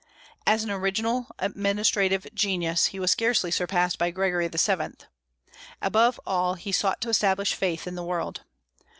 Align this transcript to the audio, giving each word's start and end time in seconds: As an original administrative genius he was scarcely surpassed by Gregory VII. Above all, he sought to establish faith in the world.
As 0.47 0.63
an 0.63 0.71
original 0.71 1.27
administrative 1.37 2.25
genius 2.33 2.87
he 2.87 2.99
was 2.99 3.11
scarcely 3.11 3.51
surpassed 3.51 3.99
by 3.99 4.09
Gregory 4.09 4.47
VII. 4.51 4.95
Above 5.79 6.19
all, 6.25 6.55
he 6.55 6.71
sought 6.71 7.01
to 7.01 7.09
establish 7.09 7.53
faith 7.53 7.85
in 7.85 7.93
the 7.93 8.03
world. 8.03 8.41